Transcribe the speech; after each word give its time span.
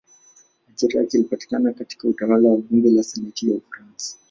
Ajira 0.69 0.99
yake 0.99 1.17
ilipatikana 1.17 1.73
katika 1.73 2.07
utawala 2.07 2.49
wa 2.49 2.57
bunge 2.57 2.89
la 2.91 3.03
senati 3.03 3.49
ya 3.49 3.57
Ufaransa. 3.57 4.17